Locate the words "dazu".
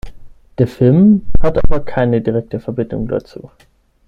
3.07-3.51